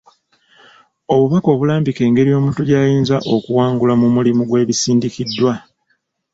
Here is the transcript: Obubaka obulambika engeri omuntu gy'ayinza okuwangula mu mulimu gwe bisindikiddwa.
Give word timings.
Obubaka 1.13 1.47
obulambika 1.51 2.01
engeri 2.07 2.29
omuntu 2.39 2.61
gy'ayinza 2.69 3.17
okuwangula 3.35 3.93
mu 4.01 4.07
mulimu 4.15 4.41
gwe 4.45 4.67
bisindikiddwa. 4.69 5.53